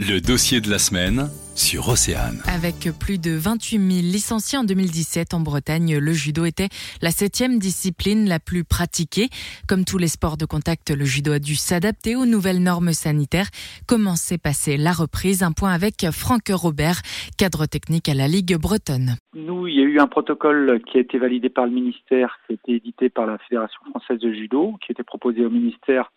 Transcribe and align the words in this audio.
Le 0.00 0.18
dossier 0.18 0.60
de 0.60 0.68
la 0.68 0.80
semaine 0.80 1.30
sur 1.54 1.86
Océane. 1.88 2.42
Avec 2.52 2.90
plus 2.98 3.16
de 3.22 3.30
28 3.30 3.78
000 3.78 3.88
licenciés 4.02 4.58
en 4.58 4.64
2017 4.64 5.34
en 5.34 5.38
Bretagne, 5.38 5.98
le 5.98 6.12
judo 6.12 6.44
était 6.44 6.66
la 7.00 7.12
septième 7.12 7.60
discipline 7.60 8.28
la 8.28 8.40
plus 8.40 8.64
pratiquée. 8.64 9.28
Comme 9.68 9.84
tous 9.84 9.98
les 9.98 10.08
sports 10.08 10.36
de 10.36 10.46
contact, 10.46 10.90
le 10.90 11.04
judo 11.04 11.30
a 11.30 11.38
dû 11.38 11.54
s'adapter 11.54 12.16
aux 12.16 12.26
nouvelles 12.26 12.60
normes 12.60 12.92
sanitaires. 12.92 13.46
Comment 13.86 14.16
s'est 14.16 14.36
passée 14.36 14.76
la 14.76 14.90
reprise? 14.90 15.44
Un 15.44 15.52
point 15.52 15.70
avec 15.70 16.10
Franck 16.10 16.48
Robert, 16.50 16.98
cadre 17.38 17.66
technique 17.66 18.08
à 18.08 18.14
la 18.14 18.26
Ligue 18.26 18.56
bretonne. 18.56 19.14
Nous, 19.36 19.68
il 19.68 19.76
y 19.76 19.80
a 19.80 19.84
eu 19.84 20.00
un 20.00 20.08
protocole 20.08 20.82
qui 20.90 20.98
a 20.98 21.02
été 21.02 21.18
validé 21.18 21.50
par 21.50 21.66
le 21.66 21.70
ministère, 21.70 22.40
qui 22.48 22.54
a 22.54 22.54
été 22.54 22.72
édité 22.72 23.10
par 23.10 23.26
la 23.26 23.38
Fédération 23.38 23.80
française 23.90 24.18
de 24.18 24.32
judo, 24.32 24.74
qui 24.84 24.90
a 24.90 24.94
été 24.94 25.04
proposé 25.04 25.46
au 25.46 25.50
ministère 25.50 26.10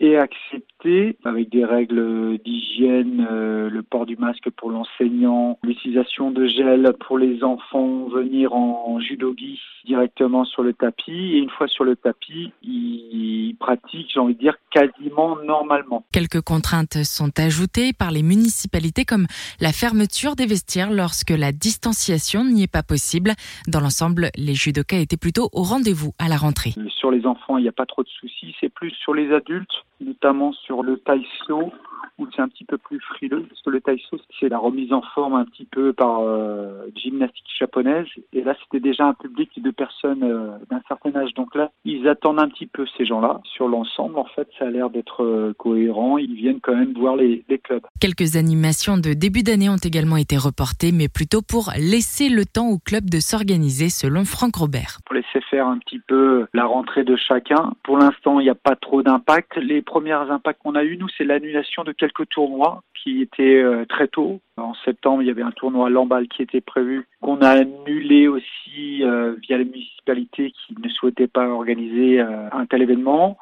et 0.00 0.16
accepté 0.16 1.16
avec 1.24 1.50
des 1.50 1.64
règles 1.64 2.38
d'hygiène, 2.38 3.26
euh, 3.30 3.70
le 3.70 3.82
port 3.82 4.06
du 4.06 4.16
masque 4.16 4.50
pour 4.56 4.70
l'enseignant, 4.70 5.58
l'utilisation 5.62 6.30
de 6.30 6.46
gel 6.46 6.92
pour 7.06 7.18
les 7.18 7.44
enfants, 7.44 8.08
venir 8.08 8.52
en 8.54 8.98
judogi 9.00 9.60
directement 9.84 10.44
sur 10.44 10.62
le 10.62 10.72
tapis 10.72 11.12
et 11.34 11.38
une 11.38 11.50
fois 11.50 11.68
sur 11.68 11.84
le 11.84 11.96
tapis, 11.96 12.52
ils 12.62 13.56
pratiquent, 13.58 14.10
j'ai 14.12 14.20
envie 14.20 14.34
de 14.34 14.40
dire, 14.40 14.56
quasiment 14.70 15.36
normalement. 15.44 16.04
Quelques 16.12 16.40
contraintes 16.40 17.02
sont 17.04 17.30
ajoutées 17.38 17.92
par 17.92 18.10
les 18.10 18.22
municipalités 18.22 19.04
comme 19.04 19.26
la 19.60 19.72
fermeture 19.72 20.36
des 20.36 20.46
vestiaires 20.46 20.92
lorsque 20.92 21.30
la 21.30 21.52
distanciation 21.52 22.44
n'y 22.44 22.64
est 22.64 22.72
pas 22.72 22.82
possible. 22.82 23.32
Dans 23.68 23.80
l'ensemble, 23.80 24.30
les 24.36 24.54
judokas 24.54 24.98
étaient 24.98 25.16
plutôt 25.16 25.48
au 25.52 25.62
rendez-vous 25.62 26.12
à 26.18 26.28
la 26.28 26.36
rentrée. 26.36 26.74
Sur 26.88 27.10
les 27.10 27.26
enfants, 27.26 27.58
il 27.58 27.62
n'y 27.62 27.68
a 27.68 27.72
pas 27.72 27.86
trop 27.86 28.02
de 28.02 28.08
soucis, 28.08 28.54
c'est 28.60 28.68
plus 28.68 28.90
sur 28.90 29.14
les 29.14 29.32
adultes 29.32 29.84
notamment 30.02 30.52
sur 30.52 30.82
le 30.82 30.98
taïso 30.98 31.72
où 32.18 32.26
c'est 32.34 32.42
un 32.42 32.48
petit 32.48 32.64
peu 32.64 32.78
plus 32.78 33.00
frileux, 33.00 33.46
le 33.72 33.80
taïso, 33.80 34.18
c'est 34.38 34.48
la 34.48 34.58
remise 34.58 34.92
en 34.92 35.02
forme 35.14 35.34
un 35.34 35.44
petit 35.44 35.64
peu 35.64 35.92
par 35.92 36.20
euh, 36.20 36.86
gymnastique 36.94 37.46
japonaise, 37.58 38.06
et 38.32 38.42
là 38.42 38.54
c'était 38.62 38.80
déjà 38.80 39.06
un 39.06 39.14
public 39.14 39.50
de 39.60 39.70
personnes 39.70 40.22
euh, 40.22 40.58
d'un 40.70 40.80
certain 40.86 41.14
âge, 41.16 41.34
donc 41.34 41.54
là 41.54 41.70
ils 41.84 42.06
attendent 42.06 42.40
un 42.40 42.48
petit 42.48 42.66
peu 42.66 42.84
ces 42.96 43.04
gens-là. 43.04 43.40
Sur 43.44 43.68
l'ensemble, 43.68 44.18
en 44.18 44.24
fait, 44.24 44.48
ça 44.58 44.66
a 44.66 44.70
l'air 44.70 44.90
d'être 44.90 45.24
euh, 45.24 45.54
cohérent, 45.58 46.18
ils 46.18 46.34
viennent 46.34 46.60
quand 46.60 46.74
même 46.74 46.92
voir 46.92 47.16
les, 47.16 47.44
les 47.48 47.58
clubs. 47.58 47.82
Quelques 48.00 48.36
animations 48.36 48.98
de 48.98 49.14
début 49.14 49.42
d'année 49.42 49.68
ont 49.68 49.76
également 49.82 50.16
été 50.16 50.36
reportées, 50.36 50.92
mais 50.92 51.08
plutôt 51.08 51.40
pour 51.42 51.72
laisser 51.76 52.28
le 52.28 52.44
temps 52.44 52.68
au 52.68 52.78
club 52.78 53.08
de 53.08 53.18
s'organiser, 53.20 53.88
selon 53.88 54.24
Franck 54.24 54.56
Robert. 54.56 54.98
Pour 55.06 55.14
laisser 55.14 55.40
faire 55.50 55.66
un 55.66 55.78
petit 55.78 56.00
peu 56.00 56.46
la 56.52 56.66
rentrée 56.66 57.04
de 57.04 57.16
chacun. 57.16 57.72
Pour 57.82 57.98
l'instant, 57.98 58.40
il 58.40 58.44
n'y 58.44 58.50
a 58.50 58.54
pas 58.54 58.76
trop 58.76 59.02
d'impact. 59.02 59.56
Les 59.56 59.82
premiers 59.82 60.12
impacts 60.12 60.60
qu'on 60.62 60.74
a 60.74 60.84
eu, 60.84 60.96
nous, 60.96 61.08
c'est 61.16 61.24
l'annulation 61.24 61.84
de 61.84 61.92
quelques 61.92 62.28
tournois 62.28 62.82
qui 63.02 63.22
étaient 63.22 63.62
euh, 63.62 63.84
très 63.86 64.08
tôt. 64.08 64.40
En 64.56 64.74
septembre, 64.74 65.22
il 65.22 65.26
y 65.26 65.30
avait 65.30 65.42
un 65.42 65.50
tournoi 65.50 65.86
à 65.86 65.90
Lamballe 65.90 66.28
qui 66.28 66.42
était 66.42 66.60
prévu, 66.60 67.06
qu'on 67.20 67.40
a 67.40 67.50
annulé 67.50 68.28
aussi 68.28 69.02
euh, 69.02 69.34
via 69.42 69.58
les 69.58 69.64
municipalités 69.64 70.52
qui 70.52 70.74
ne 70.80 70.88
souhaitaient 70.88 71.26
pas 71.26 71.48
organiser 71.48 72.20
euh, 72.20 72.48
un 72.52 72.66
tel 72.66 72.82
événement. 72.82 73.38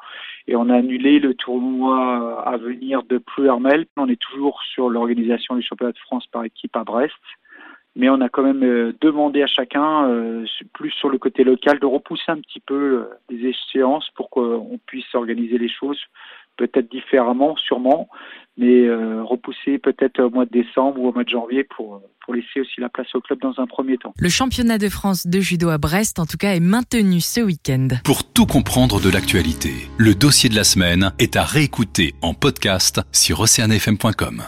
Et 0.47 0.55
on 0.55 0.69
a 0.69 0.75
annulé 0.75 1.19
le 1.19 1.35
tournoi 1.35 2.43
à 2.43 2.57
venir 2.57 3.03
de 3.03 3.19
Plouermel. 3.19 3.85
On 3.97 4.09
est 4.09 4.19
toujours 4.19 4.61
sur 4.73 4.89
l'organisation 4.89 5.55
du 5.55 5.61
championnat 5.61 5.91
de 5.91 5.99
France 5.99 6.25
par 6.27 6.43
équipe 6.43 6.75
à 6.75 6.83
Brest 6.83 7.13
mais 7.93 8.09
on 8.09 8.21
a 8.21 8.29
quand 8.29 8.41
même 8.41 8.93
demandé 9.01 9.43
à 9.43 9.47
chacun, 9.47 10.09
plus 10.73 10.91
sur 10.91 11.09
le 11.09 11.17
côté 11.17 11.43
local, 11.43 11.77
de 11.77 11.85
repousser 11.85 12.29
un 12.29 12.39
petit 12.39 12.61
peu 12.61 13.05
des 13.27 13.47
échéances 13.47 14.09
pour 14.15 14.29
qu'on 14.29 14.79
puisse 14.85 15.13
organiser 15.13 15.57
les 15.57 15.67
choses 15.67 15.99
peut-être 16.67 16.91
différemment, 16.91 17.55
sûrement, 17.57 18.07
mais 18.57 18.89
repousser 19.23 19.79
peut-être 19.79 20.21
au 20.21 20.29
mois 20.29 20.45
de 20.45 20.51
décembre 20.51 20.99
ou 20.99 21.07
au 21.07 21.13
mois 21.13 21.23
de 21.23 21.29
janvier 21.29 21.63
pour, 21.63 22.01
pour 22.23 22.33
laisser 22.33 22.61
aussi 22.61 22.79
la 22.79 22.89
place 22.89 23.07
au 23.15 23.21
club 23.21 23.39
dans 23.39 23.53
un 23.57 23.65
premier 23.65 23.97
temps. 23.97 24.13
Le 24.17 24.29
championnat 24.29 24.77
de 24.77 24.89
France 24.89 25.25
de 25.27 25.39
judo 25.39 25.69
à 25.69 25.77
Brest, 25.77 26.19
en 26.19 26.25
tout 26.25 26.37
cas, 26.37 26.53
est 26.53 26.59
maintenu 26.59 27.19
ce 27.21 27.41
week-end. 27.41 27.87
Pour 28.03 28.23
tout 28.31 28.45
comprendre 28.45 29.01
de 29.01 29.09
l'actualité, 29.09 29.71
le 29.97 30.13
dossier 30.13 30.49
de 30.49 30.55
la 30.55 30.63
semaine 30.63 31.11
est 31.19 31.35
à 31.35 31.43
réécouter 31.43 32.13
en 32.21 32.33
podcast 32.33 33.01
sur 33.11 33.39
oceanfm.com. 33.39 34.43